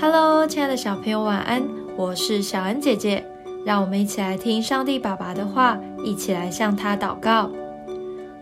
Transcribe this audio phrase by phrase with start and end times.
[0.00, 1.62] Hello，亲爱的小朋友，晚安！
[1.96, 3.24] 我是小恩姐姐，
[3.66, 7.50] 让我们一起来听上帝爸爸的话，一起来向他祷告。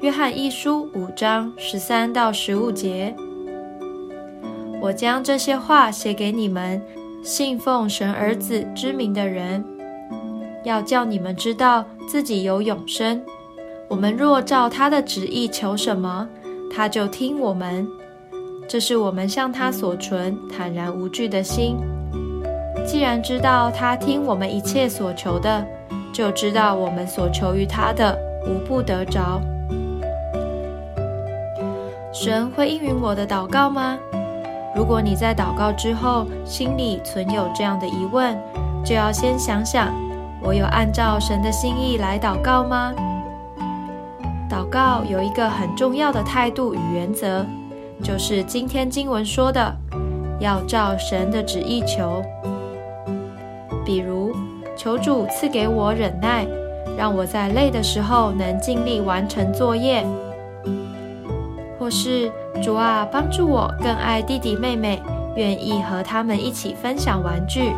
[0.00, 3.16] 约翰一书五章十三到十五节，
[4.80, 6.80] 我将这些话写给你们，
[7.24, 9.64] 信奉神儿子之名的人，
[10.64, 13.20] 要叫你们知道自己有永生。
[13.88, 16.28] 我们若照他的旨意求什么，
[16.72, 17.88] 他就听我们。
[18.68, 21.78] 这是我们向他所存坦然无惧的心。
[22.86, 25.66] 既然知道他听我们一切所求的，
[26.12, 28.14] 就知道我们所求于他的
[28.46, 29.40] 无不得着。
[32.12, 33.96] 神会应允我的祷告吗？
[34.76, 38.38] 如果你在祷告之后心里存有这样的疑问，
[38.84, 39.94] 就要先想想：
[40.42, 42.92] 我有按照神的心意来祷告吗？
[44.50, 47.46] 祷告有一个很重要的态度与原则。
[48.02, 49.74] 就是今天经文说的，
[50.40, 52.22] 要照神的旨意求。
[53.84, 54.34] 比如，
[54.76, 56.46] 求主赐给我忍耐，
[56.96, 60.04] 让我在累的时候能尽力完成作业；
[61.78, 62.30] 或是
[62.62, 65.02] 主啊，帮助我更爱弟弟妹妹，
[65.36, 67.72] 愿意和他们一起分享玩具。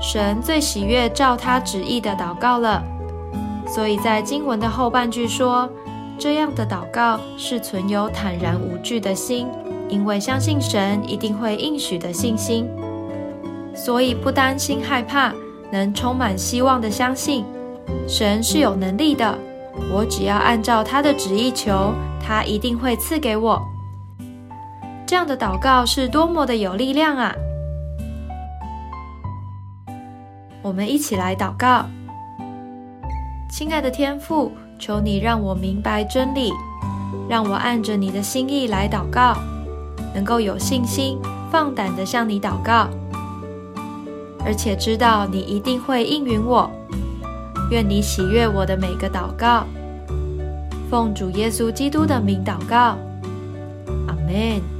[0.00, 2.82] 神最喜悦照他旨意的祷告了，
[3.66, 5.68] 所以在经文的后半句说。
[6.18, 9.48] 这样的祷告是存有坦然无惧的心，
[9.88, 12.68] 因为相信神一定会应许的信心，
[13.74, 15.32] 所以不担心害怕，
[15.70, 17.44] 能充满希望的相信
[18.08, 19.36] 神是有能力的。
[19.92, 23.60] 我只要按照他的旨意求，他一定会赐给我。
[25.04, 27.34] 这样的祷告是多么的有力量啊！
[30.62, 31.84] 我们一起来祷告，
[33.50, 34.52] 亲爱的天父。
[34.78, 36.52] 求你让我明白真理，
[37.28, 39.36] 让我按着你的心意来祷告，
[40.14, 41.18] 能够有信心、
[41.50, 42.88] 放胆的向你祷告，
[44.44, 46.70] 而且知道你一定会应允我。
[47.70, 49.64] 愿你喜悦我的每个祷告，
[50.90, 52.98] 奉主耶稣基督的名祷告，
[54.06, 54.73] 阿门。